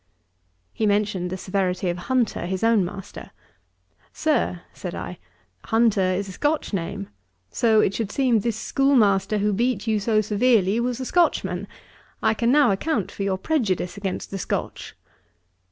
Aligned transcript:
He 0.73 0.87
mentioned 0.87 1.29
the 1.29 1.37
severity 1.37 1.87
of 1.87 1.97
Hunter, 2.09 2.47
his 2.47 2.63
own 2.63 2.83
Master. 2.83 3.29
'Sir, 4.11 4.61
(said 4.73 4.95
I,) 4.95 5.19
Hunter 5.65 6.01
is 6.01 6.27
a 6.27 6.31
Scotch 6.31 6.73
name: 6.73 7.09
so 7.51 7.81
it 7.81 7.93
should 7.93 8.11
seem 8.11 8.39
this 8.39 8.57
schoolmaster 8.57 9.37
who 9.37 9.53
beat 9.53 9.85
you 9.85 9.99
so 9.99 10.19
severely 10.21 10.79
was 10.79 10.99
a 10.99 11.05
Scotchman. 11.05 11.67
I 12.19 12.33
can 12.33 12.51
now 12.51 12.71
account 12.71 13.11
for 13.11 13.21
your 13.21 13.37
prejudice 13.37 13.95
against 13.95 14.31
the 14.31 14.39
Scotch.' 14.39 14.95